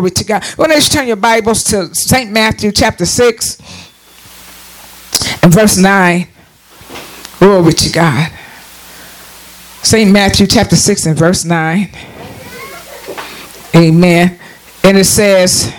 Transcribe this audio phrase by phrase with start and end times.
[0.00, 0.42] Glory to God.
[0.56, 2.32] Well, let's turn your Bibles to St.
[2.32, 3.58] Matthew chapter 6
[5.42, 6.26] and verse 9.
[7.38, 8.32] Glory to God.
[9.82, 10.10] St.
[10.10, 11.90] Matthew chapter 6 and verse 9.
[13.76, 14.40] Amen.
[14.84, 15.70] And it says,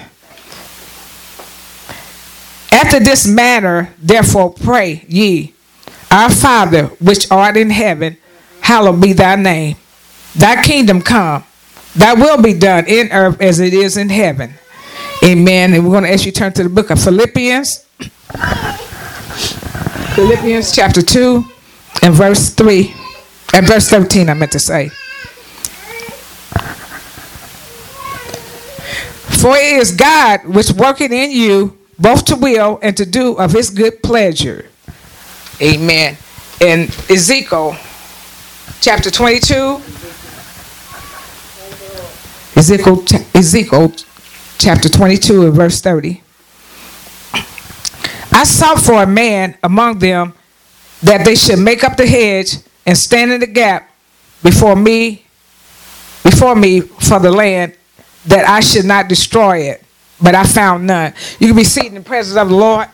[2.71, 5.55] After this manner, therefore, pray ye,
[6.11, 8.17] Our Father, which art in heaven,
[8.59, 9.77] hallowed be thy name.
[10.35, 11.43] Thy kingdom come
[11.95, 14.53] Thy will be done in earth as it is in heaven.
[15.23, 15.73] Amen.
[15.73, 17.85] And we're going to ask you to turn to the book of Philippians.
[20.15, 21.45] Philippians chapter 2
[22.01, 22.93] and verse 3.
[23.53, 24.89] And verse 13, I meant to say.
[29.41, 33.51] For it is God which worketh in you both to will and to do of
[33.51, 34.65] his good pleasure.
[35.61, 36.17] Amen.
[36.59, 37.75] In Ezekiel
[38.81, 39.81] chapter 22
[42.55, 43.93] Ezekiel, Ezekiel
[44.57, 46.21] chapter 22 and verse 30.
[48.33, 50.33] I sought for a man among them
[51.03, 53.89] that they should make up the hedge and stand in the gap
[54.43, 55.25] before me,
[56.23, 57.75] before me for the land,
[58.25, 59.83] that I should not destroy it.
[60.21, 61.13] But I found none.
[61.39, 62.87] You can be seated in the presence of the Lord.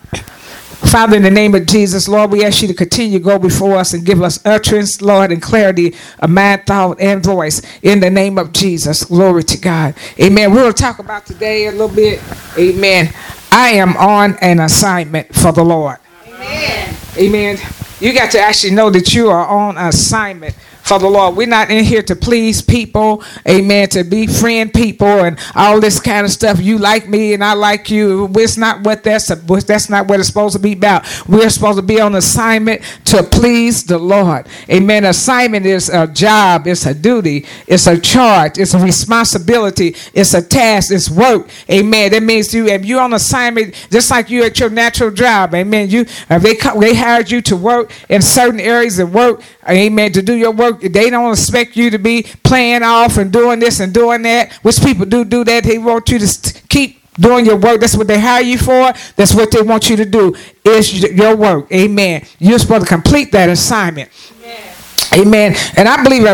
[0.90, 3.76] Father, in the name of Jesus, Lord, we ask you to continue to go before
[3.76, 7.60] us and give us utterance, Lord, and clarity of mind, thought, and voice.
[7.82, 9.94] In the name of Jesus, glory to God.
[10.18, 10.50] Amen.
[10.54, 12.22] We'll talk about today a little bit.
[12.56, 13.12] Amen.
[13.52, 15.98] I am on an assignment for the Lord.
[16.26, 16.96] Amen.
[17.18, 17.58] Amen.
[18.00, 20.56] You got to actually know that you are on assignment
[20.88, 21.36] for the Lord.
[21.36, 26.00] We're not in here to please people, amen, to be friend people and all this
[26.00, 26.60] kind of stuff.
[26.60, 28.30] You like me and I like you.
[28.36, 31.04] It's not what that's that's not what it's supposed to be about.
[31.28, 34.46] We're supposed to be on assignment to please the Lord.
[34.70, 35.04] Amen.
[35.04, 40.40] Assignment is a job, it's a duty, it's a charge, it's a responsibility, it's a
[40.40, 41.50] task, it's work.
[41.70, 42.12] Amen.
[42.12, 45.54] That means you if you're on assignment just like you at your natural job.
[45.54, 45.90] Amen.
[45.90, 50.22] You if they they hired you to work in certain areas of work, amen, to
[50.22, 53.92] do your work they don't expect you to be playing off and doing this and
[53.92, 55.64] doing that, which people do do that.
[55.64, 57.80] They want you to keep doing your work.
[57.80, 58.92] That's what they hire you for.
[59.16, 60.34] That's what they want you to do.
[60.64, 61.70] Is your work.
[61.72, 62.24] Amen.
[62.38, 64.10] You're supposed to complete that assignment.
[64.42, 64.77] Amen.
[65.12, 66.24] And I believe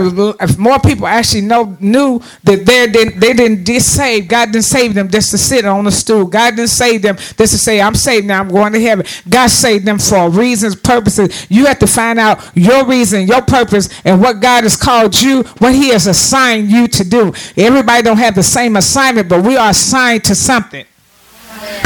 [0.40, 3.82] if more people actually know knew that they didn't they didn't get
[4.28, 6.26] God didn't save them just to sit on the stool.
[6.26, 9.06] God didn't save them just to say, I'm saved now, I'm going to heaven.
[9.28, 11.46] God saved them for reasons, purposes.
[11.50, 15.42] You have to find out your reason, your purpose, and what God has called you,
[15.58, 17.32] what He has assigned you to do.
[17.56, 20.84] Everybody don't have the same assignment, but we are assigned to something.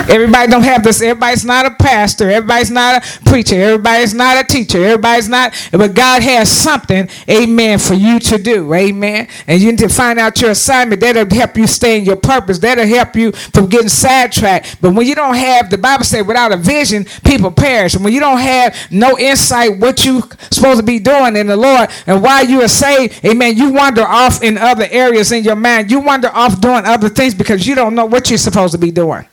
[0.09, 1.03] Everybody don't have this.
[1.03, 2.31] Everybody's not a pastor.
[2.31, 3.61] Everybody's not a preacher.
[3.61, 4.83] Everybody's not a teacher.
[4.83, 5.53] Everybody's not.
[5.71, 8.73] But God has something, amen, for you to do.
[8.73, 9.29] Amen.
[9.47, 11.01] And you need to find out your assignment.
[11.01, 12.59] That'll help you stay in your purpose.
[12.59, 14.81] That'll help you from getting sidetracked.
[14.81, 17.95] But when you don't have, the Bible says, without a vision, people perish.
[17.95, 21.57] And when you don't have no insight what you supposed to be doing in the
[21.57, 25.57] Lord and why you are saved, amen, you wander off in other areas in your
[25.57, 25.91] mind.
[25.91, 28.91] You wander off doing other things because you don't know what you're supposed to be
[28.91, 29.27] doing.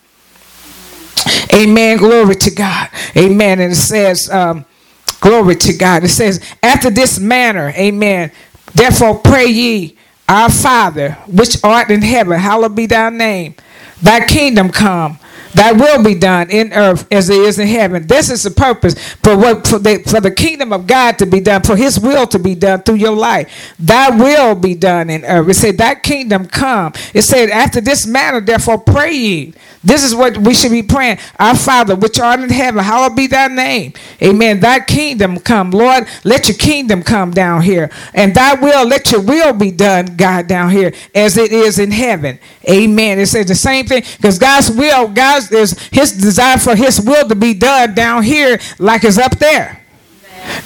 [1.55, 1.97] Amen.
[1.97, 2.89] Glory to God.
[3.15, 3.59] Amen.
[3.59, 4.65] And it says, um,
[5.21, 6.03] glory to God.
[6.03, 8.31] It says, after this manner, amen.
[8.73, 13.55] Therefore pray ye, our Father, which art in heaven, hallowed be thy name.
[14.01, 15.19] Thy kingdom come.
[15.55, 18.07] Thy will be done in earth as it is in heaven.
[18.07, 21.39] This is the purpose for what for the, for the kingdom of God to be
[21.41, 23.75] done, for His will to be done through your life.
[23.79, 25.49] Thy will be done in earth.
[25.49, 26.93] It said, Thy kingdom come.
[27.13, 29.53] It said, After this manner, therefore, pray ye.
[29.83, 31.19] This is what we should be praying.
[31.39, 33.93] Our Father, which art in heaven, hallowed be thy name.
[34.21, 34.59] Amen.
[34.59, 35.71] Thy kingdom come.
[35.71, 37.89] Lord, let your kingdom come down here.
[38.13, 41.91] And thy will, let your will be done, God, down here, as it is in
[41.91, 42.39] heaven.
[42.69, 43.19] Amen.
[43.19, 47.27] It says the same thing because God's will, God's is his desire for his will
[47.27, 49.81] to be done down here like it's up there.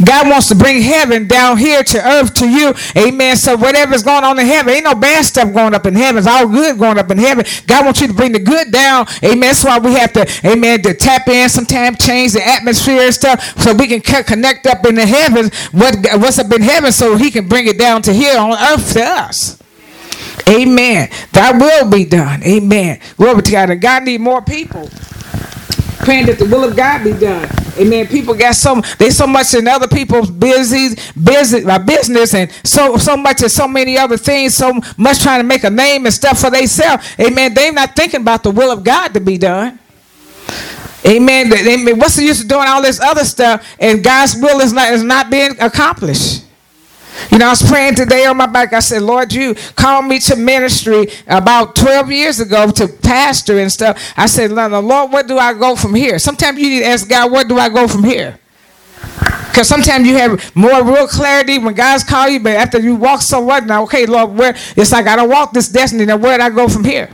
[0.04, 2.74] God wants to bring heaven down here to earth to you.
[2.98, 3.36] Amen.
[3.38, 6.20] So whatever's going on in heaven, ain't no bad stuff going up in heaven.
[6.20, 7.46] It's all good going up in heaven.
[7.68, 9.08] God wants you to bring the good down.
[9.24, 9.40] Amen.
[9.40, 13.58] That's why we have to, amen, to tap in sometimes, change the atmosphere and stuff
[13.60, 17.32] so we can connect up in the heavens what, what's up in heaven so he
[17.32, 19.62] can bring it down to here on earth to us.
[20.50, 21.10] Amen.
[21.34, 22.44] That will be done.
[22.44, 23.00] Amen.
[23.18, 23.70] Glory to God.
[23.72, 24.90] And God need more people
[26.00, 27.50] praying that the will of God be done.
[27.78, 28.08] Amen.
[28.08, 32.98] People got so they so much in other people's busy business, uh, business, and so
[32.98, 36.14] so much of so many other things, so much trying to make a name and
[36.14, 37.08] stuff for themselves.
[37.20, 37.54] Amen.
[37.54, 39.80] They're not thinking about the will of God to be done.
[41.06, 41.54] Amen.
[41.54, 42.00] Amen.
[42.00, 45.04] What's the use of doing all this other stuff and God's will is not is
[45.04, 46.44] not being accomplished?
[47.32, 48.74] You know, I was praying today on my back.
[48.74, 53.72] I said, Lord, you called me to ministry about 12 years ago to pastor and
[53.72, 54.14] stuff.
[54.18, 56.20] I said, Lord, where do I go from here?
[56.20, 58.40] Sometimes you need to ask God, where do I go from here?
[59.50, 63.22] Because sometimes you have more real clarity when God's called you, but after you walk
[63.22, 66.38] so what now, okay, Lord, where it's like I don't walk this destiny, now where
[66.38, 67.10] do I go from here?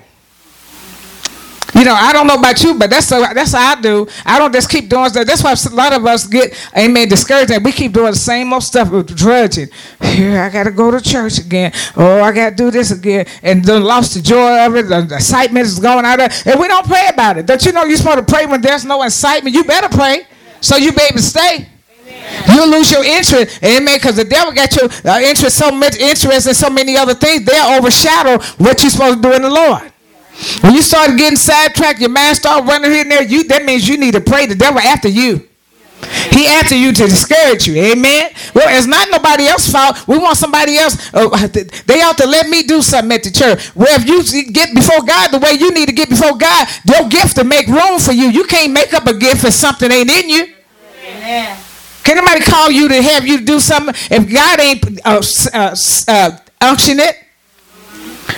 [1.76, 4.08] You know, I don't know about you, but that's that's how I do.
[4.26, 5.28] I don't just keep doing that.
[5.28, 8.54] That's why a lot of us get, amen, discouraged that we keep doing the same
[8.54, 9.68] old stuff with drudging.
[10.02, 11.74] Here, I got to go to church again.
[11.98, 13.26] Oh, I got to do this again.
[13.44, 14.88] And then lost the joy of it.
[14.88, 16.48] The excitement is going out of it.
[16.48, 17.46] And we don't pray about it.
[17.46, 19.54] Don't you know you're supposed to pray when there's no excitement?
[19.54, 20.28] You better pray
[20.62, 21.68] so you be able to stay.
[22.54, 26.48] You'll lose your interest, amen, because the devil got your uh, interest so much interest
[26.48, 29.92] in so many other things, they'll overshadow what you're supposed to do in the Lord.
[30.62, 33.88] When you start getting sidetracked, your mind start running here and there, you that means
[33.88, 35.48] you need to pray the devil after you.
[36.32, 37.76] He after you to discourage you.
[37.76, 38.32] Amen.
[38.54, 40.08] Well, it's not nobody else's fault.
[40.08, 41.14] We want somebody else.
[41.14, 41.30] Uh,
[41.88, 43.74] they ought to let me do something at the church.
[43.76, 47.08] Well, if you get before God the way you need to get before God, your
[47.10, 48.28] gift to make room for you.
[48.28, 50.54] You can't make up a gift for something ain't in you.
[51.06, 51.58] Amen.
[52.04, 55.22] Can anybody call you to have you do something if God ain't uh,
[55.54, 55.76] uh,
[56.08, 57.25] uh, unction it?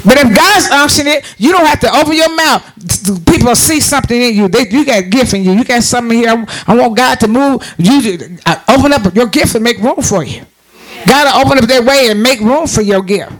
[0.05, 3.25] But if God's unction it, you don't have to open your mouth.
[3.25, 4.47] People see something in you.
[4.47, 5.53] They, you got a gift in you.
[5.53, 6.45] You got something here.
[6.67, 7.75] I want God to move.
[7.77, 10.45] You uh, open up your gift and make room for you.
[11.07, 13.31] God will open up that way and make room for your gift.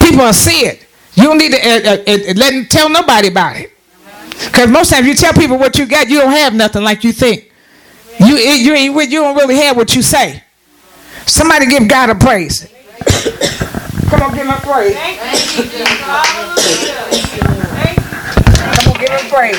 [0.00, 0.86] People will see it.
[1.14, 3.72] You don't need to uh, uh, uh, let them tell nobody about it.
[4.46, 7.12] Because most times you tell people what you got, you don't have nothing like you
[7.12, 7.52] think.
[8.18, 10.42] You you ain't, you don't really have what you say.
[11.26, 12.68] Somebody give God a praise.
[14.14, 14.94] Come on, give him a praise.
[14.94, 15.64] Thank you,
[16.06, 16.24] Lord.
[17.74, 18.04] Thank you.
[18.62, 19.58] Come on, give him praise.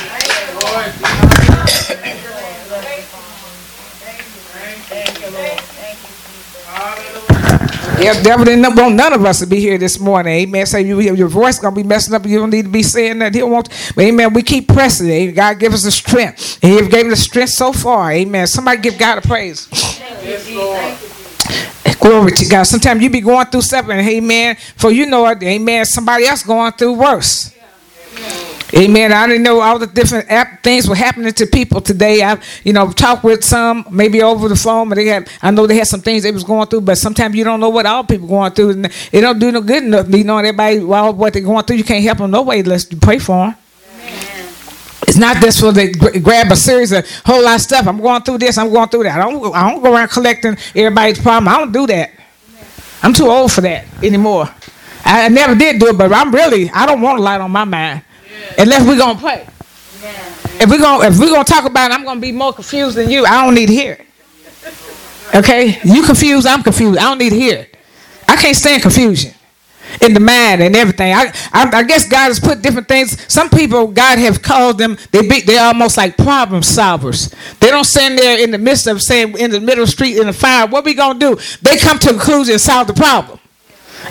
[7.99, 10.31] Yeah, devil didn't want none of us to be here this morning.
[10.33, 10.65] Amen.
[10.65, 12.25] Say you, your voice gonna be messing up.
[12.25, 13.35] You don't need to be saying that.
[13.35, 13.67] He won't.
[13.93, 14.33] But amen.
[14.33, 15.09] We keep pressing.
[15.09, 15.35] Amen.
[15.35, 16.59] God give us the strength.
[16.63, 18.09] And He gave us the strength so far.
[18.09, 18.47] Amen.
[18.47, 19.67] Somebody give God a praise.
[20.23, 21.14] Yes, Lord.
[21.99, 22.63] Glory to God.
[22.63, 24.57] Sometimes you be going through something, amen.
[24.75, 25.85] For you know it, amen.
[25.85, 27.55] Somebody else going through worse.
[28.75, 29.13] Amen.
[29.13, 30.27] I didn't know all the different
[30.61, 32.21] things were happening to people today.
[32.23, 35.29] I, you know, talked with some maybe over the phone, but they had.
[35.41, 37.69] I know they had some things they was going through, but sometimes you don't know
[37.69, 40.13] what all people going through, and it don't do no good enough.
[40.13, 42.91] You know, everybody, well, what they're going through, you can't help them no way unless
[42.91, 43.55] you pray for them.
[45.07, 47.87] It's not just for they grab a series of whole lot of stuff.
[47.87, 48.57] I'm going through this.
[48.57, 49.19] I'm going through that.
[49.19, 49.55] I don't.
[49.55, 51.47] I don't go around collecting everybody's problem.
[51.47, 52.11] I don't do that.
[53.03, 54.49] I'm too old for that anymore.
[55.03, 56.71] I never did do it, but I'm really.
[56.71, 58.01] I don't want a lot on my mind,
[58.57, 59.47] unless we're gonna pray.
[60.59, 63.09] If we're gonna if we're gonna talk about it, I'm gonna be more confused than
[63.09, 63.25] you.
[63.25, 64.07] I don't need to hear it.
[65.35, 66.47] Okay, you confused.
[66.47, 66.97] I'm confused.
[66.97, 67.77] I don't need to hear it.
[68.27, 69.34] I can't stand confusion
[70.01, 71.13] in the mind and everything.
[71.13, 73.31] I, I, I, guess God has put different things.
[73.31, 77.33] Some people, God have called them, they be, they're almost like problem solvers.
[77.59, 80.33] They don't stand there in the midst of saying, in the middle street in the
[80.33, 81.41] fire, what we going to do?
[81.61, 83.39] They come to a conclusion and solve the problem.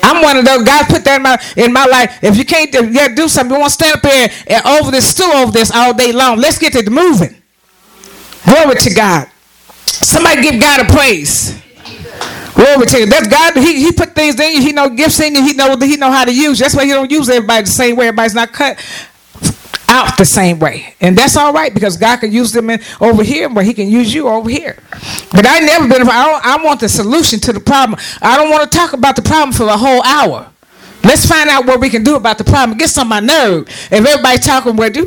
[0.03, 0.65] I'm one of those.
[0.65, 2.19] God put that in my, in my life.
[2.23, 4.91] If you can't do, you do something, you want to stand up here and over
[4.91, 6.39] this, still over this all day long.
[6.39, 7.41] Let's get it moving.
[8.45, 9.29] Glory to God.
[9.87, 11.64] Somebody give God a praise.
[12.55, 13.07] Glory to you.
[13.07, 13.57] That's God.
[13.57, 14.63] He, he put things in you.
[14.63, 15.43] He know gifts in you.
[15.43, 16.59] He know he know how to use.
[16.59, 18.09] That's why he don't use everybody the same way.
[18.09, 18.79] Everybody's not cut
[19.89, 23.23] out the same way, and that's all right because God can use them in, over
[23.25, 24.79] here, but He can use you over here.
[25.33, 26.09] But I never been.
[26.09, 27.99] I, I want the solution to the problem.
[28.23, 30.51] I don't want to talk about the problem for a whole hour.
[31.05, 32.79] Let's find out what we can do about the problem.
[32.79, 33.69] Get of my nerve.
[33.69, 35.05] If everybody talking, what do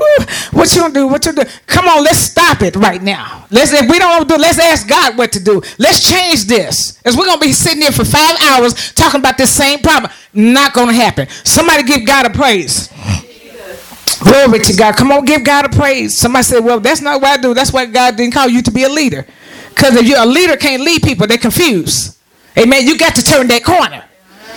[0.52, 1.08] what you gonna do?
[1.08, 1.44] What you do?
[1.66, 3.48] Come on, let's stop it right now.
[3.50, 5.62] Let's if we don't do, let's ask God what to do.
[5.80, 7.02] Let's change this.
[7.04, 10.12] As we're gonna be sitting here for five hours talking about this same problem.
[10.34, 11.28] Not gonna happen.
[11.44, 12.90] Somebody give God a praise.
[14.20, 14.96] Glory to God.
[14.96, 16.18] Come on, give God a praise.
[16.18, 17.54] Somebody said, Well, that's not what I do.
[17.54, 19.26] That's why God didn't call you to be a leader.
[19.70, 22.18] Because if you're a leader, can't lead people, they're confused.
[22.58, 22.88] Amen.
[22.88, 24.04] You got to turn that corner.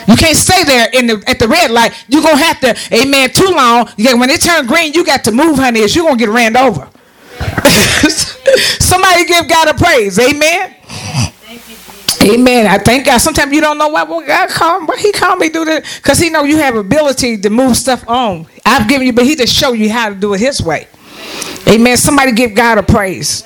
[0.08, 1.92] You can't stay there in the at the red light.
[2.08, 3.86] You're gonna have to, amen, too long.
[3.96, 6.88] When it turns green, you got to move, honey, you're gonna get ran over.
[8.80, 10.76] Somebody give God a praise, amen.
[12.22, 12.66] Amen.
[12.66, 13.18] I thank God.
[13.18, 14.88] Sometimes you don't know why well, God called.
[14.88, 15.98] Why He called me do this?
[15.98, 18.46] Because He know you have ability to move stuff on.
[18.66, 20.86] I've given you, but He just show you how to do it His way.
[21.66, 21.96] Amen.
[21.96, 23.42] Somebody give God a praise.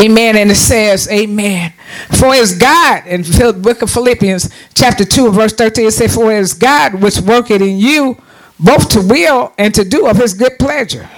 [0.00, 0.36] Amen.
[0.36, 1.72] And it says, Amen.
[2.18, 6.14] For it is God, in the book of Philippians, chapter 2, verse 13, it says,
[6.14, 8.20] For it is God which worketh in you
[8.58, 11.08] both to will and to do of his good pleasure.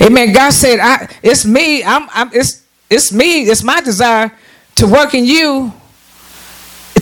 [0.00, 0.32] Amen.
[0.32, 1.84] God said, I, It's me.
[1.84, 3.42] I'm, I'm, it's, it's me.
[3.42, 4.32] It's my desire
[4.76, 5.72] to work in you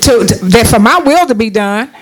[0.07, 1.95] to, to that for my will to be done,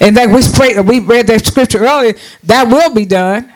[0.00, 3.52] and that we prayed, we read that scripture earlier, that will be done,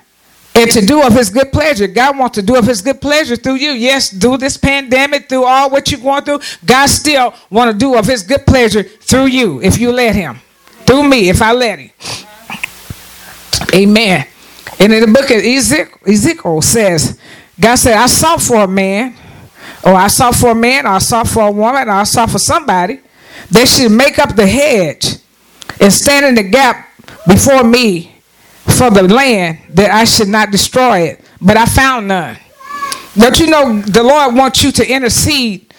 [0.59, 1.87] and to do of His good pleasure.
[1.87, 3.71] God wants to do of His good pleasure through you.
[3.71, 7.97] Yes, through this pandemic, through all what you're going through, God still want to do
[7.97, 10.41] of His good pleasure through you if you let Him,
[10.87, 11.91] through me if I let Him.
[13.75, 14.27] Amen.
[14.81, 17.19] And in the book of Ezekiel, Ezekiel says,
[17.59, 19.15] God said, I sought for a man,
[19.85, 22.31] or I sought for a man, or I sought for a woman, or I sought
[22.31, 23.01] for somebody
[23.51, 25.17] they should make up the hedge
[25.81, 26.89] and stand in the gap
[27.27, 28.18] before me
[28.79, 31.21] for the land that I should not destroy it.
[31.41, 32.39] But I found none.
[33.17, 35.75] Don't you know the Lord wants you to intercede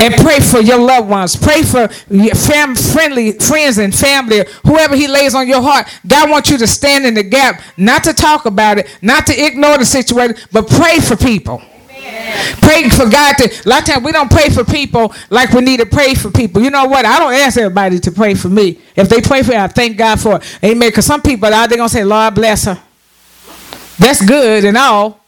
[0.00, 1.34] and pray for your loved ones.
[1.34, 5.86] Pray for your fam- friendly friends and family, whoever He lays on your heart.
[6.06, 9.32] God wants you to stand in the gap, not to talk about it, not to
[9.44, 11.62] ignore the situation, but pray for people.
[12.60, 13.44] Pray for God to.
[13.44, 16.30] A lot of times we don't pray for people like we need to pray for
[16.30, 16.62] people.
[16.62, 17.04] You know what?
[17.04, 18.78] I don't ask everybody to pray for me.
[18.96, 20.58] If they pray for me, I thank God for it.
[20.62, 20.88] Amen.
[20.88, 22.78] Because some people out there gonna say, "Lord bless her."
[23.98, 25.20] That's good and all,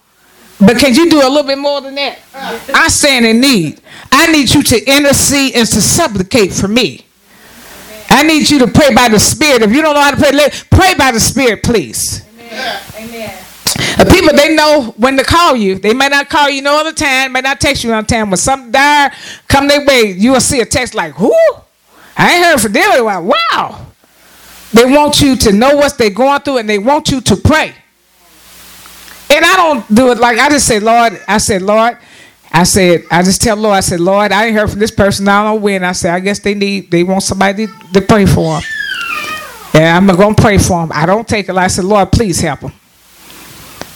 [0.60, 2.18] but can you do a little bit more than that?
[2.74, 3.80] I stand in need.
[4.12, 7.04] I need you to intercede and to supplicate for me.
[8.10, 9.62] I need you to pray by the Spirit.
[9.62, 12.22] If you don't know how to pray, pray by the Spirit, please.
[12.38, 12.80] Amen.
[12.96, 13.34] Amen.
[13.98, 15.76] The people they know when to call you.
[15.78, 18.30] They may not call you no other time, may not text you on time.
[18.30, 19.12] When something dire
[19.48, 21.34] come their way, you will see a text like, "Who?
[22.16, 23.86] I ain't heard from them in a while." Wow.
[24.72, 27.74] They want you to know what they're going through, and they want you to pray.
[29.30, 31.20] And I don't do it like I just say, Lord.
[31.26, 31.98] I said, Lord.
[32.52, 33.76] I said, I just tell Lord.
[33.76, 35.28] I said, Lord, I ain't heard from this person.
[35.28, 35.84] I don't know when.
[35.84, 38.62] I said, I guess they need, they want somebody to, to pray for them.
[39.72, 40.90] And I'm gonna pray for them.
[40.92, 41.54] I don't take it.
[41.54, 42.72] I said, Lord, please help them.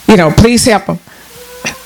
[0.07, 0.99] You know, please help them.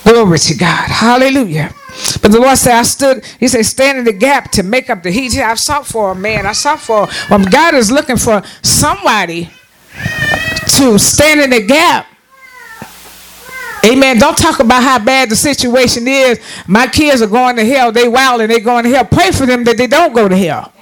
[0.03, 0.89] Glory to God.
[0.89, 1.73] Hallelujah.
[2.21, 5.03] But the Lord said, I stood, He said, stand in the gap to make up
[5.03, 5.37] the heat.
[5.37, 6.45] I've sought for a man.
[6.45, 9.49] I sought for, well, God is looking for somebody
[10.77, 12.07] to stand in the gap.
[13.85, 14.19] Amen.
[14.19, 16.39] Don't talk about how bad the situation is.
[16.67, 17.91] My kids are going to hell.
[17.91, 19.05] They wild and they going to hell.
[19.05, 20.73] Pray for them that they don't go to hell.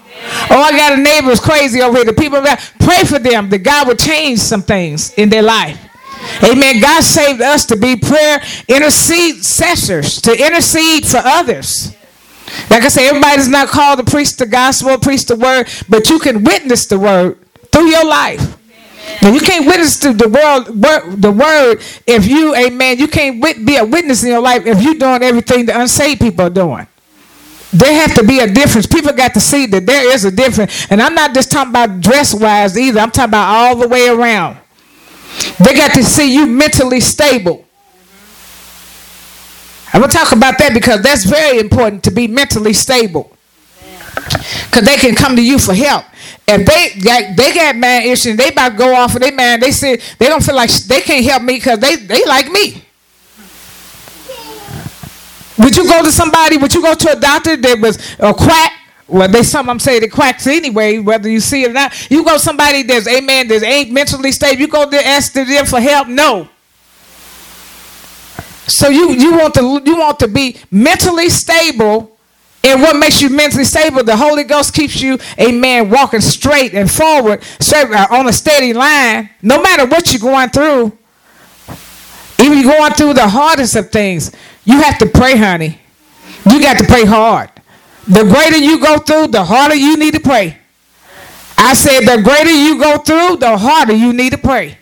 [0.50, 2.06] Oh, I got a neighbor who's crazy over here.
[2.06, 2.42] The people
[2.80, 5.87] pray for them that God will change some things in their life.
[6.44, 6.82] Amen.
[6.82, 11.96] God saved us to be prayer intercessors, to intercede for others.
[12.70, 16.20] Like I say, everybody's not called to preach the gospel, preach the word, but you
[16.20, 17.38] can witness the word
[17.72, 18.58] through your life.
[19.22, 20.68] Now you can't witness to the world,
[21.22, 24.96] the word, if you, amen, you can't be a witness in your life if you're
[24.96, 26.88] doing everything the unsaved people are doing.
[27.74, 28.86] There have to be a difference.
[28.86, 30.88] People got to see that there is a difference.
[30.90, 33.00] And I'm not just talking about dress wise either.
[33.00, 34.58] I'm talking about all the way around.
[35.60, 37.66] They got to see you mentally stable.
[39.94, 43.32] I'm going to talk about that because that's very important to be mentally stable.
[44.16, 46.06] Because they can come to you for help.
[46.48, 49.60] If they got, they got man issues, they about to go off of their man,
[49.60, 52.84] they say they don't feel like they can't help me because they, they like me.
[55.58, 58.72] Would you go to somebody, would you go to a doctor that was a quack
[59.08, 62.12] well, they some saying the quacks anyway, whether you see it or not.
[62.12, 64.60] You go somebody that's amen, that ain't mentally stable.
[64.60, 66.08] You go there ask them for help.
[66.08, 66.50] No.
[68.68, 72.18] So you you want to you want to be mentally stable.
[72.64, 74.04] And what makes you mentally stable?
[74.04, 78.74] The Holy Ghost keeps you, amen, walking straight and forward, straight, uh, on a steady
[78.74, 80.92] line, no matter what you're going through.
[82.40, 84.32] Even you're going through the hardest of things,
[84.66, 85.80] you have to pray, honey.
[86.50, 87.52] You got to pray hard.
[88.08, 90.58] The greater you go through, the harder you need to pray.
[91.58, 94.78] I said, the greater you go through, the harder you need to pray.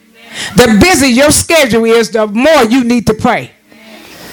[0.55, 3.51] The busier your schedule is, the more you need to pray.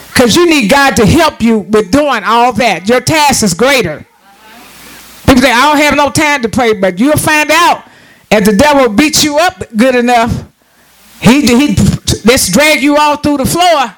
[0.09, 2.89] Because you need God to help you with doing all that.
[2.89, 4.05] Your task is greater.
[5.27, 7.85] People say, I don't have no time to pray, but you'll find out
[8.31, 10.45] if the devil beats you up good enough,
[11.21, 11.75] he, he
[12.25, 13.95] let's drag you all through the floor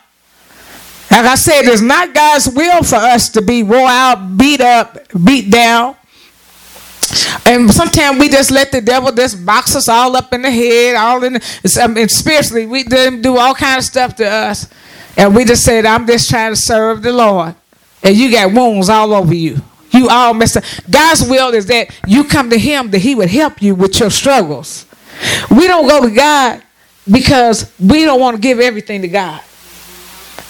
[1.14, 4.99] like I said, it's not God's will for us to be wore out, beat up,
[5.25, 5.94] beat down.
[7.47, 10.97] And sometimes we just let the devil just box us all up in the head,
[10.97, 11.35] all in.
[11.35, 14.68] The, I mean, spiritually, we do all kind of stuff to us,
[15.16, 17.54] and we just said, "I'm just trying to serve the Lord,"
[18.02, 19.61] and you got wounds all over you.
[19.92, 20.64] You all messed up.
[20.90, 24.11] God's will is that you come to Him that He would help you with your
[24.11, 24.87] struggles.
[25.49, 26.62] We don't go to God
[27.09, 29.40] because we don't want to give everything to God.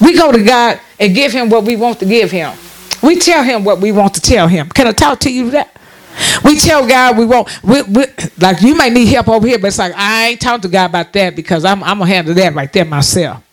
[0.01, 2.55] We go to God and give him what we want to give him.
[3.01, 4.69] We tell him what we want to tell him.
[4.69, 5.71] Can I talk to you that?
[6.43, 8.05] We tell God we want, we, we,
[8.39, 10.85] like you might need help over here, but it's like, I ain't talking to God
[10.89, 13.43] about that because I'm, I'm to handle that right there myself.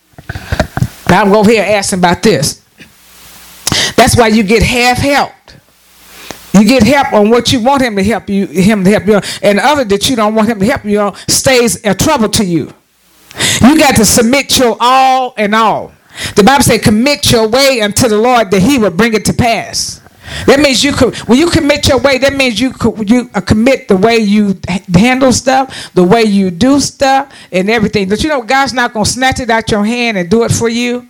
[1.08, 2.64] Now I'm over here asking about this.
[3.96, 5.56] That's why you get half helped.
[6.54, 9.16] You get help on what you want him to help you, him to help you,
[9.16, 11.94] on, and the other that you don't want him to help you on stays a
[11.94, 12.72] trouble to you.
[13.62, 15.92] You got to submit your all and all.
[16.36, 19.32] The Bible says, "Commit your way unto the Lord, that He will bring it to
[19.32, 20.00] pass."
[20.46, 22.18] That means you could when you commit your way.
[22.18, 22.72] That means you
[23.04, 24.58] you uh, commit the way you
[24.94, 28.08] handle stuff, the way you do stuff, and everything.
[28.08, 30.68] But you know, God's not gonna snatch it out your hand and do it for
[30.68, 31.08] you.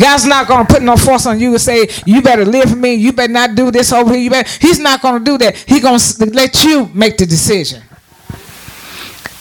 [0.00, 2.94] God's not gonna put no force on you and say you better live for me.
[2.94, 4.22] You better not do this over here.
[4.22, 4.48] You better.
[4.60, 5.56] He's not gonna do that.
[5.56, 7.82] He's gonna let you make the decision.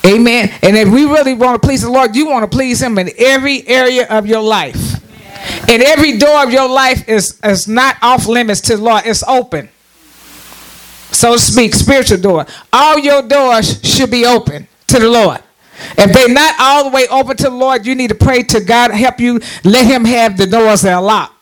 [0.07, 0.49] Amen.
[0.61, 3.09] And if we really want to please the Lord, you want to please Him in
[3.17, 5.03] every area of your life.
[5.69, 9.23] And every door of your life is, is not off limits to the Lord, it's
[9.23, 9.69] open.
[11.11, 12.45] So to speak, spiritual door.
[12.71, 15.41] All your doors should be open to the Lord.
[15.97, 18.61] If they're not all the way open to the Lord, you need to pray to
[18.61, 21.33] God, help you, let Him have the doors that are locked.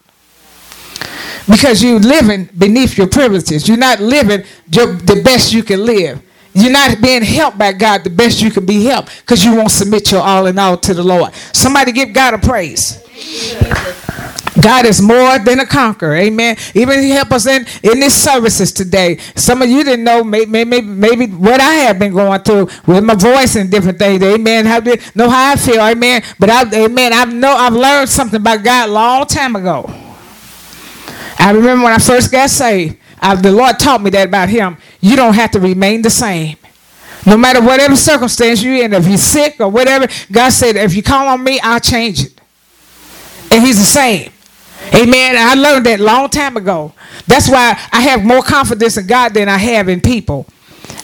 [1.48, 3.68] Because you're living beneath your privileges.
[3.68, 6.22] You're not living the best you can live.
[6.56, 9.72] You're not being helped by God the best you can be helped because you won't
[9.72, 11.34] submit your all in all to the Lord.
[11.52, 13.04] Somebody give God a praise.
[14.62, 16.16] God is more than a conqueror.
[16.16, 16.56] Amen.
[16.74, 19.18] Even he help us in, in these services today.
[19.36, 23.04] Some of you didn't know maybe, maybe, maybe what I have been going through with
[23.04, 24.24] my voice and different things.
[24.24, 24.66] Amen.
[24.66, 25.82] How to know how I feel.
[25.82, 26.24] Amen.
[26.40, 27.12] But I, amen.
[27.14, 29.86] I know I've learned something about God a long time ago.
[31.38, 32.98] I remember when I first got saved.
[33.26, 34.78] I, the Lord taught me that about Him.
[35.02, 36.58] You don't have to remain the same.
[37.26, 41.02] No matter whatever circumstance you're in, if you're sick or whatever, God said, if you
[41.02, 42.40] call on me, I'll change it.
[43.52, 44.32] And He's the same.
[44.94, 45.36] Amen.
[45.38, 46.94] I learned that long time ago.
[47.26, 50.46] That's why I have more confidence in God than I have in people.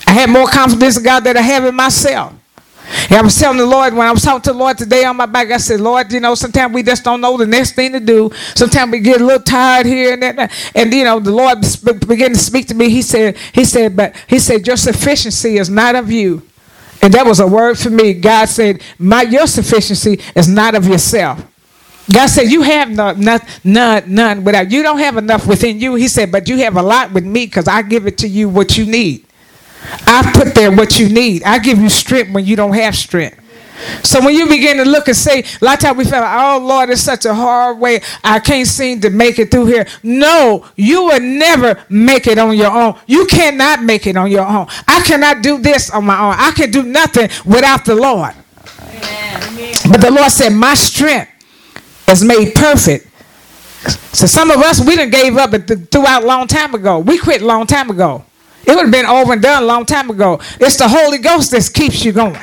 [0.05, 2.33] I have more confidence in God than I have in myself.
[3.09, 5.17] And I was telling the Lord when I was talking to the Lord today on
[5.17, 7.91] my back, I said, Lord, you know, sometimes we just don't know the next thing
[7.93, 8.31] to do.
[8.55, 10.49] Sometimes we get a little tired here and there.
[10.75, 11.59] And you know, the Lord
[12.07, 12.89] began to speak to me.
[12.89, 16.41] He said, He said, but He said, Your sufficiency is not of you.
[17.01, 18.13] And that was a word for me.
[18.13, 21.45] God said, My your sufficiency is not of yourself.
[22.13, 25.95] God said, You have no, none, none, none without you don't have enough within you.
[25.95, 28.49] He said, But you have a lot with me because I give it to you
[28.49, 29.25] what you need.
[30.05, 31.43] I put there what you need.
[31.43, 33.37] I give you strength when you don't have strength.
[34.03, 36.39] So when you begin to look and say, a lot of times we feel like,
[36.39, 38.01] oh Lord, it's such a hard way.
[38.23, 39.87] I can't seem to make it through here.
[40.03, 42.99] No, you will never make it on your own.
[43.07, 44.67] You cannot make it on your own.
[44.87, 46.35] I cannot do this on my own.
[46.37, 48.33] I can do nothing without the Lord.
[48.79, 49.73] Amen.
[49.89, 51.31] But the Lord said, my strength
[52.07, 53.07] is made perfect.
[54.13, 55.51] So some of us, we done gave up
[55.89, 56.99] throughout a long time ago.
[56.99, 58.25] We quit a long time ago.
[58.65, 60.39] It would have been over and done a long time ago.
[60.59, 62.37] It's the Holy Ghost that keeps you going.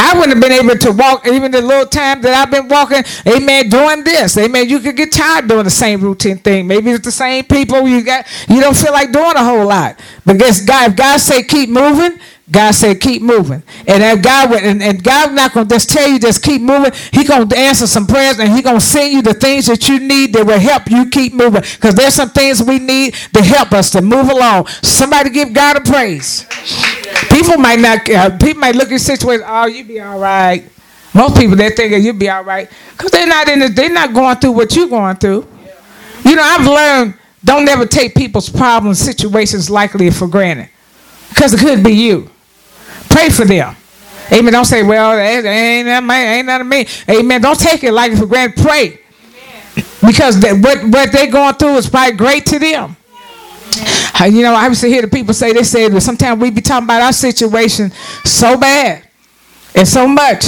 [0.00, 3.02] I wouldn't have been able to walk even the little time that I've been walking,
[3.26, 4.38] amen, doing this.
[4.38, 4.68] Amen.
[4.68, 6.68] You could get tired doing the same routine thing.
[6.68, 9.98] Maybe it's the same people you got you don't feel like doing a whole lot.
[10.24, 13.62] But guess God, if God say keep moving, God said, keep moving.
[13.86, 16.92] And that God went, and, and God not gonna just tell you just keep moving.
[17.12, 20.32] He gonna answer some prayers and he gonna send you the things that you need
[20.32, 21.60] that will help you keep moving.
[21.60, 24.66] Because there's some things we need to help us to move along.
[24.82, 26.46] Somebody give God a praise.
[27.30, 30.64] People might not uh, people might look at situations, oh, you be all right.
[31.14, 32.70] Most people they think you'll be all right.
[32.92, 35.46] Because they're not in the, they're not going through what you're going through.
[36.24, 40.70] You know, I've learned don't ever take people's problems, situations likely for granted.
[41.28, 42.30] Because it could be you.
[43.18, 43.74] Pray for them.
[44.32, 44.52] Amen.
[44.52, 46.86] Don't say, well, ain't that ain't that me.
[47.10, 47.40] Amen.
[47.40, 48.62] Don't take it like for granted.
[48.62, 49.00] Pray.
[50.06, 52.96] Because they, what, what they're going through is probably great to them.
[54.20, 54.36] Amen.
[54.36, 56.60] You know, I used to hear the people say, they said, that sometimes we be
[56.60, 57.90] talking about our situation
[58.24, 59.02] so bad
[59.74, 60.44] and so much.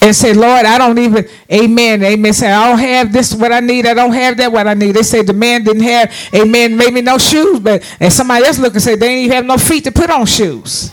[0.00, 2.32] And say, Lord, I don't even, amen, amen.
[2.32, 3.84] Say, I don't have this, what I need.
[3.84, 4.92] I don't have that, what I need.
[4.92, 8.72] They say the man didn't have, amen, maybe no shoes, but, and somebody else look
[8.72, 10.90] and say, they didn't even have no feet to put on shoes.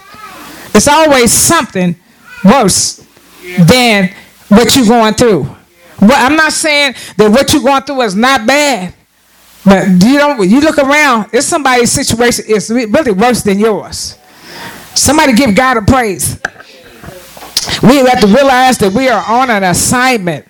[0.80, 1.94] It's always something
[2.42, 3.06] worse
[3.68, 4.16] than
[4.48, 5.42] what you're going through.
[6.00, 8.94] Well, I'm not saying that what you're going through is not bad,
[9.66, 10.50] but you don't.
[10.50, 11.32] You look around.
[11.34, 14.18] It's somebody's situation is really worse than yours.
[14.96, 16.40] Somebody give God a praise.
[17.84, 20.48] We have to realize that we are on an assignment.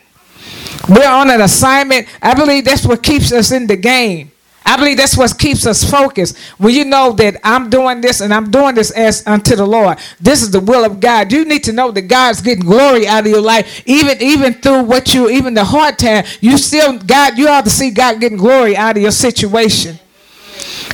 [0.87, 2.07] We're on an assignment.
[2.21, 4.28] I believe that's what keeps us in the game.
[4.69, 6.37] I believe that's what keeps us focused.
[6.59, 9.97] When you know that I'm doing this and I'm doing this as unto the Lord,
[10.21, 11.31] this is the will of God.
[11.31, 14.83] You need to know that God's getting glory out of your life, even even through
[14.83, 16.23] what you, even the hard time.
[16.39, 19.97] You still, God, you ought to see God getting glory out of your situation.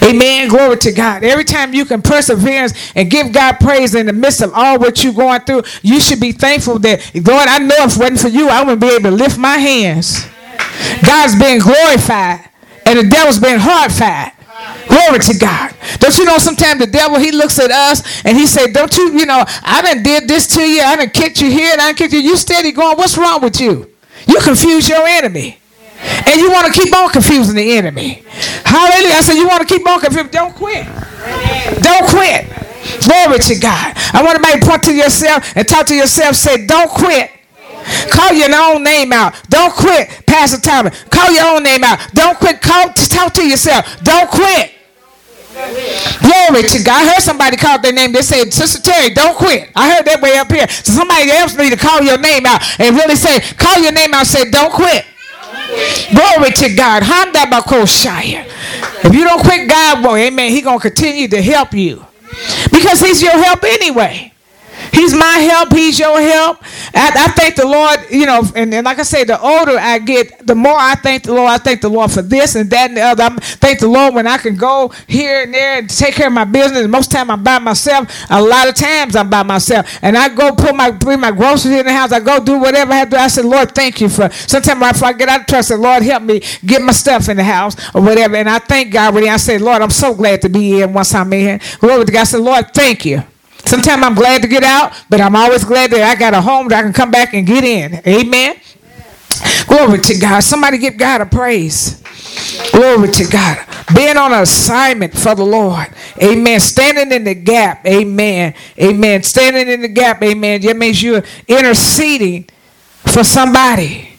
[0.02, 0.48] Amen.
[0.48, 1.26] Glory to God.
[1.26, 5.04] Every time you can perseverance and give God praise in the midst of all what
[5.04, 8.30] you're going through, you should be thankful that, Lord, I know if it wasn't for
[8.30, 10.26] you, I wouldn't be able to lift my hands.
[11.04, 12.52] God's being glorified
[12.86, 14.32] and the devil's been horrified.
[14.88, 15.74] Glory to God.
[16.00, 19.18] Don't you know sometimes the devil he looks at us and he say, Don't you,
[19.18, 21.94] you know, I done did this to you, I done kicked you here, and I
[21.94, 22.20] kicked you.
[22.20, 23.92] You steady going, what's wrong with you?
[24.28, 25.60] You confuse your enemy.
[26.28, 28.24] And you want to keep on confusing the enemy.
[28.64, 29.16] Hallelujah.
[29.16, 30.30] I said, you want to keep on confusing.
[30.30, 30.86] Don't quit.
[31.82, 32.46] Don't quit.
[33.04, 33.94] Glory to God.
[34.14, 36.36] I want to make a point to yourself and talk to yourself.
[36.36, 37.32] Say, don't quit.
[38.12, 39.34] Call your own name out.
[39.50, 41.04] Don't quit, Pastor Thomas.
[41.06, 42.00] Call your own name out.
[42.14, 42.62] Don't quit.
[42.62, 44.02] Call, talk to yourself.
[44.04, 44.72] Don't quit.
[45.56, 47.08] Glory to God.
[47.08, 48.12] I heard somebody call their name.
[48.12, 49.72] They said, Sister Terry, don't quit.
[49.76, 50.68] I heard that way up here.
[50.68, 54.14] So somebody else need to call your name out and really say, call your name
[54.14, 55.06] out say, don't quit.
[56.12, 57.04] Glory to God.
[59.04, 60.16] If you don't quit God, will.
[60.16, 62.06] amen, he to continue to help you.
[62.72, 64.35] Because he's your help anyway.
[64.96, 65.74] He's my help.
[65.74, 66.64] He's your help.
[66.96, 70.00] I, I thank the Lord, you know, and, and, like I say, the older I
[70.00, 71.52] get, the more I thank the Lord.
[71.52, 73.24] I thank the Lord for this and that and the other.
[73.24, 76.34] I thank the Lord when I can go here and there and take care of
[76.34, 76.88] my business.
[76.88, 78.10] Most time I'm by myself.
[78.30, 80.00] A lot of times I'm by myself.
[80.02, 82.14] And I go put my bring my groceries in the house.
[82.14, 83.22] I go do whatever I have to do.
[83.22, 86.04] I said, Lord, thank you for sometimes before I get out of trust, I Lord,
[86.04, 88.38] help me get my stuff in the house or whatever.
[88.38, 91.14] And I thank God when I say, Lord, I'm so glad to be here once
[91.14, 91.60] I'm in here.
[91.80, 92.22] Glory to God.
[92.22, 93.24] I said, Lord, thank you.
[93.66, 96.68] Sometimes I'm glad to get out, but I'm always glad that I got a home
[96.70, 98.02] that I can come back and get in.
[98.08, 98.56] Amen.
[99.68, 100.42] Glory to God.
[100.42, 102.02] Somebody give God a praise.
[102.72, 103.66] Glory to God.
[103.96, 105.88] Being on an assignment for the Lord.
[106.22, 106.60] Amen.
[106.60, 107.86] Standing in the gap.
[107.86, 108.54] Amen.
[108.80, 109.24] Amen.
[109.24, 110.22] Standing in the gap.
[110.22, 110.62] Amen.
[110.62, 112.50] That means you're interceding
[113.06, 114.10] for somebody.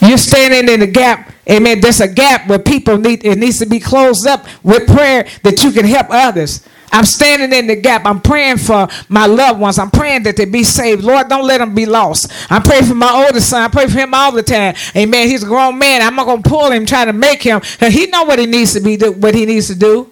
[0.00, 1.32] You're standing in the gap.
[1.48, 1.80] Amen.
[1.80, 5.62] There's a gap where people need it needs to be closed up with prayer that
[5.62, 6.66] you can help others.
[6.92, 8.04] I'm standing in the gap.
[8.04, 9.78] I'm praying for my loved ones.
[9.78, 11.02] I'm praying that they be saved.
[11.02, 12.32] Lord, don't let them be lost.
[12.50, 13.62] I'm praying for my oldest son.
[13.62, 14.74] I pray for him all the time.
[14.96, 15.28] Amen.
[15.28, 16.02] He's a grown man.
[16.02, 17.60] I'm not gonna pull him, try to make him.
[17.80, 20.10] He know what he needs to be, what he needs to do.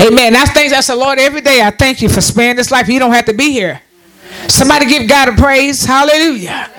[0.00, 0.34] Amen.
[0.48, 2.88] Things I said, Lord, every day I thank you for sparing this life.
[2.88, 3.80] You don't have to be here.
[4.48, 5.84] Somebody give God a praise.
[5.84, 6.70] Hallelujah.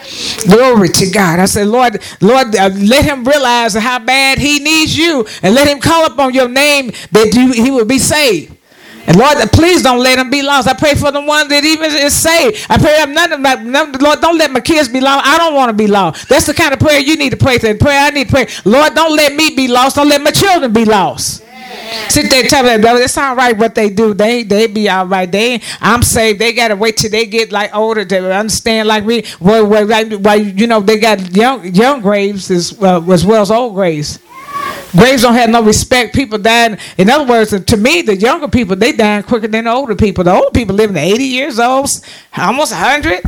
[0.48, 1.40] Glory to God.
[1.40, 5.68] I said, Lord, Lord, uh, let him realize how bad he needs you and let
[5.68, 8.55] him call upon your name that you, he will be saved.
[9.08, 10.68] And Lord, please don't let them be lost.
[10.68, 12.66] I pray for the one that even is saved.
[12.70, 15.26] I pray none of my, none, Lord, don't let my kids be lost.
[15.28, 16.28] I don't want to be lost.
[16.28, 17.58] That's the kind of prayer you need to pray.
[17.58, 18.48] The prayer I need to pray.
[18.66, 19.96] Lord, don't let me be lost.
[19.96, 21.44] Don't let my children be lost.
[22.10, 23.02] Sit there tell them brother.
[23.02, 24.14] it's all right what they do.
[24.14, 25.30] They they be all right.
[25.30, 26.40] They I'm saved.
[26.40, 29.24] They gotta wait till they get like older to understand like me.
[29.40, 33.42] Well, well, like, well you know they got young young graves as, uh, as well
[33.42, 34.20] as old graves.
[34.96, 36.16] Graves don't have no respect.
[36.16, 36.78] People dying.
[36.98, 40.24] In other words, to me, the younger people they dying quicker than the older people.
[40.24, 41.90] The older people living 80 years old,
[42.38, 43.24] almost 100.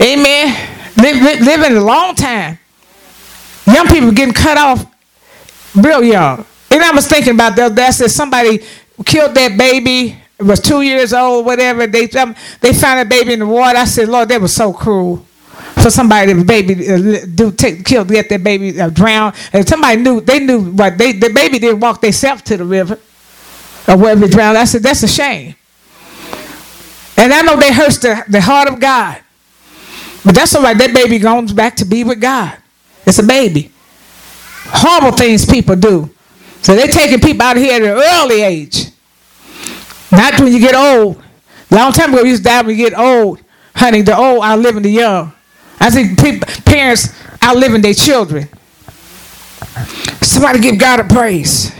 [0.00, 0.76] Amen.
[0.96, 2.58] Live, living a long time.
[3.66, 4.84] Young people getting cut off
[5.74, 6.44] real young.
[6.70, 7.74] And I was thinking about that.
[7.74, 8.62] That said somebody
[9.04, 10.16] killed that baby.
[10.38, 11.86] It was two years old, whatever.
[11.86, 13.78] They um, they found a baby in the water.
[13.78, 15.24] I said, Lord, that was so cruel
[15.82, 19.32] for somebody to baby uh, do take kill get that baby uh, drown.
[19.52, 22.98] And somebody knew they knew what they the baby didn't walk themselves to the river
[23.88, 24.58] or wherever it drowned.
[24.58, 25.54] I said that's a shame.
[27.16, 29.20] And I know they hurts the, the heart of God.
[30.24, 30.76] But that's all right.
[30.76, 32.56] That baby goes back to be with God.
[33.06, 33.70] It's a baby.
[34.64, 36.08] Horrible things people do.
[36.62, 38.86] So they're taking people out of here at an early age.
[40.12, 41.22] Not when you get old.
[41.70, 43.40] Long time ago, we used to die when you get old.
[43.74, 45.32] Honey, the old outliving the young.
[45.80, 48.48] I people, parents outliving their children.
[50.20, 51.72] Somebody give God a praise.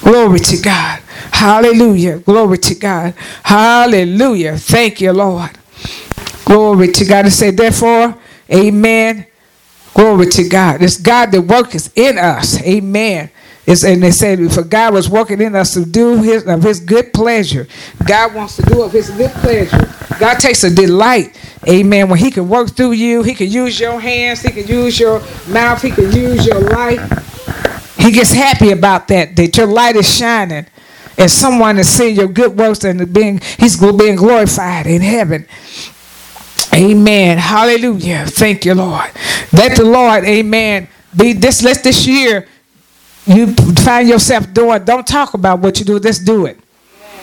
[0.00, 1.00] Glory to God.
[1.32, 2.18] Hallelujah.
[2.18, 3.14] Glory to God.
[3.42, 4.56] Hallelujah.
[4.56, 5.50] Thank you, Lord.
[6.44, 7.24] Glory to God.
[7.24, 8.16] And say, therefore,
[8.52, 9.26] amen.
[9.94, 10.82] Glory to God.
[10.82, 12.60] It's God that works in us.
[12.62, 13.30] Amen.
[13.66, 16.80] It's, and they said, for God was working in us to do his, of his
[16.80, 17.66] good pleasure.
[18.06, 19.90] God wants to do of his good pleasure.
[20.20, 23.22] God takes a delight, amen, when he can work through you.
[23.22, 24.42] He can use your hands.
[24.42, 25.80] He can use your mouth.
[25.80, 27.00] He can use your light.
[27.96, 30.66] He gets happy about that, that your light is shining.
[31.16, 35.46] And someone is seeing your good works and being, he's being glorified in heaven.
[36.74, 37.38] Amen.
[37.38, 38.26] Hallelujah.
[38.26, 39.10] Thank you, Lord.
[39.52, 42.48] Let the Lord, amen, be this, let this year
[43.26, 46.58] you find yourself doing, don't talk about what you do, just do it.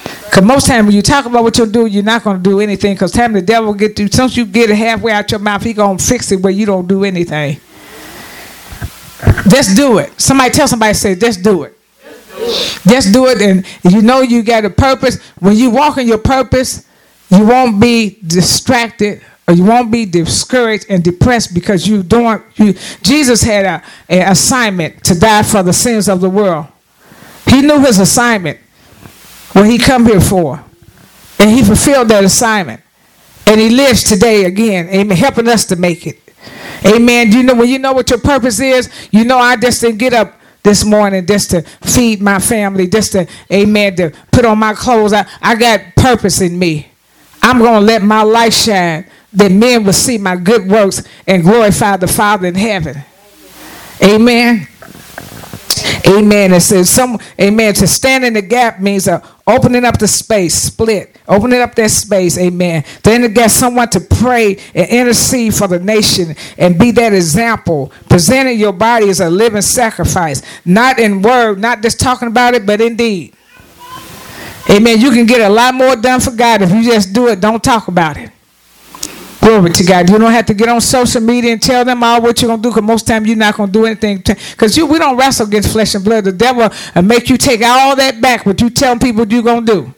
[0.03, 2.59] Because most time when you talk about what you'll do, you're not going to do
[2.59, 2.95] anything.
[2.95, 5.73] Because time the devil get you, since you get it halfway out your mouth, he
[5.73, 7.59] going to fix it where you don't do anything.
[9.47, 10.19] Just do it.
[10.19, 11.77] Somebody tell somebody, say, just do it.
[12.87, 13.41] Just do it.
[13.41, 15.21] And you know you got a purpose.
[15.39, 16.85] When you walk in your purpose,
[17.29, 19.21] you won't be distracted
[19.57, 25.03] you won't be discouraged and depressed because you don't you Jesus had a, a assignment
[25.05, 26.67] to die for the sins of the world.
[27.47, 28.59] He knew his assignment,
[29.53, 30.63] what he come here for.
[31.39, 32.81] And he fulfilled that assignment.
[33.47, 34.87] And he lives today again.
[34.89, 35.17] Amen.
[35.17, 36.19] Helping us to make it.
[36.85, 37.31] Amen.
[37.31, 40.13] You know, when you know what your purpose is, you know, I just didn't get
[40.13, 44.73] up this morning just to feed my family, just to, amen, to put on my
[44.73, 45.13] clothes.
[45.13, 46.87] I, I got purpose in me.
[47.41, 51.97] I'm to let my light shine that men will see my good works and glorify
[51.97, 53.03] the Father in heaven.
[54.03, 54.67] Amen.
[56.07, 56.53] Amen.
[56.53, 57.73] It says some amen.
[57.75, 61.91] To stand in the gap means uh, opening up the space, split, opening up that
[61.91, 62.83] space, amen.
[63.03, 67.91] Then to get someone to pray and intercede for the nation and be that example,
[68.09, 72.65] presenting your body as a living sacrifice, not in word, not just talking about it,
[72.65, 73.33] but in deed.
[74.69, 74.99] Amen.
[74.99, 77.63] You can get a lot more done for God if you just do it, don't
[77.63, 78.31] talk about it.
[79.41, 80.07] Glory to God.
[80.07, 82.61] You don't have to get on social media and tell them all what you're going
[82.61, 84.17] to do because most time you're not going to do anything.
[84.17, 86.25] Because you, we don't wrestle against flesh and blood.
[86.25, 89.65] The devil will make you take all that back, what you telling people you're going
[89.65, 89.93] to do.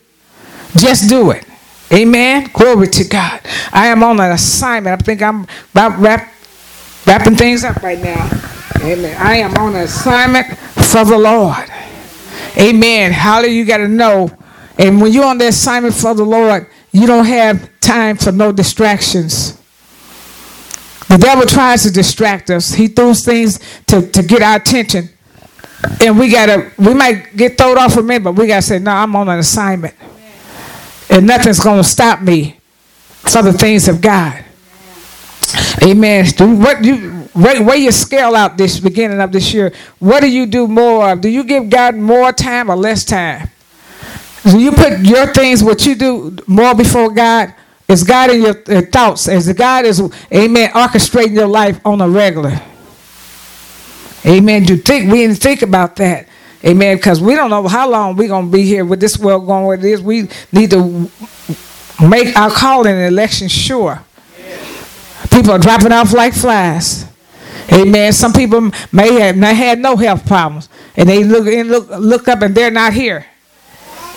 [0.77, 1.45] Just do it.
[1.91, 2.49] Amen.
[2.53, 3.41] Glory to God.
[3.71, 4.99] I am on an assignment.
[4.99, 6.33] I think I'm about wrap,
[7.05, 8.29] wrapping things up right now.
[8.81, 9.15] Amen.
[9.19, 11.69] I am on an assignment for the Lord.
[12.57, 13.11] Amen.
[13.11, 13.53] Hallelujah.
[13.53, 14.31] You got to know.
[14.77, 18.51] And when you're on the assignment for the Lord, you don't have time for no
[18.51, 19.59] distractions.
[21.09, 22.73] The devil tries to distract us.
[22.73, 25.09] He throws things to, to get our attention.
[25.99, 28.91] And we gotta we might get thrown off a minute, but we gotta say, no,
[28.91, 29.95] I'm on an assignment.
[31.09, 32.57] And nothing's gonna stop me
[33.09, 34.45] for the things of God.
[35.83, 36.25] Amen.
[36.37, 39.73] What you weigh your scale out this beginning of this year.
[39.99, 41.21] What do you do more of?
[41.21, 43.49] Do you give God more time or less time?
[44.45, 47.53] You put your things, what you do, more before God?
[47.87, 49.27] Is God in your, your thoughts?
[49.27, 50.01] Is God is,
[50.33, 52.59] amen, orchestrating your life on a regular?
[54.25, 54.65] Amen.
[54.65, 56.27] You think we didn't think about that.
[56.65, 56.95] Amen.
[56.95, 59.77] Because we don't know how long we're gonna be here with this world going where
[59.77, 60.01] it is.
[60.01, 61.09] We need to
[62.07, 64.01] make our calling and election sure.
[65.29, 67.05] People are dropping off like flies.
[67.71, 68.13] Amen.
[68.13, 72.27] Some people may have not had no health problems, and they look and look look
[72.27, 73.25] up and they're not here.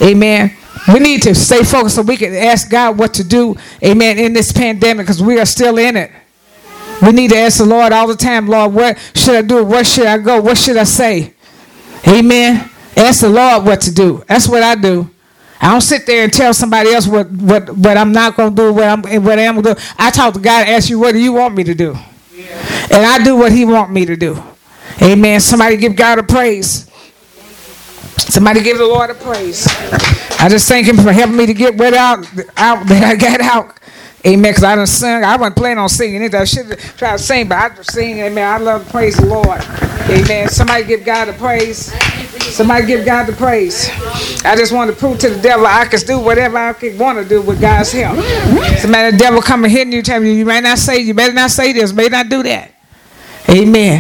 [0.02, 0.56] Amen.
[0.92, 4.32] We need to stay focused so we can ask God what to do, amen, in
[4.32, 6.10] this pandemic because we are still in it.
[7.02, 9.64] We need to ask the Lord all the time, Lord, what should I do?
[9.64, 10.40] Where should I go?
[10.40, 11.34] What should I say?
[12.06, 12.70] Amen.
[12.96, 14.24] Ask the Lord what to do.
[14.28, 15.10] That's what I do.
[15.60, 18.56] I don't sit there and tell somebody else what, what, what I'm not going to
[18.56, 19.88] do, what I'm, what I am going to do.
[19.98, 21.96] I talk to God and ask you, what do you want me to do?
[22.34, 22.86] Yeah.
[22.92, 24.42] And I do what he want me to do.
[25.02, 25.40] Amen.
[25.40, 26.90] Somebody give God a praise.
[28.18, 29.66] Somebody give the Lord a praise.
[30.38, 32.18] I just thank him for helping me to get wet out,
[32.56, 33.76] out that I got out.
[34.26, 34.50] Amen.
[34.50, 35.24] Because I didn't sing.
[35.24, 36.34] I wasn't planning on singing it.
[36.34, 38.18] I should have to sing, but I just sing.
[38.18, 38.44] Amen.
[38.44, 39.60] I love to praise the Lord.
[40.10, 40.48] Amen.
[40.48, 41.92] Somebody give God the praise.
[42.54, 43.88] Somebody give God the praise.
[44.44, 47.28] I just want to prove to the devil I can do whatever I want to
[47.28, 48.16] do with God's help.
[48.78, 51.32] Somebody, the devil come and hit you, tell you, you may not say, you better
[51.32, 52.70] not say this, may not do that.
[53.48, 53.94] Amen.